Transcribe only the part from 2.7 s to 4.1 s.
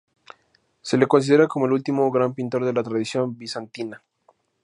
la tradición bizantina.